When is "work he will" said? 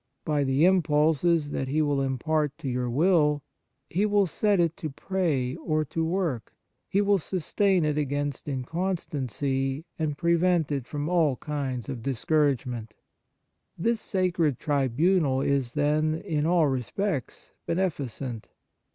6.03-7.19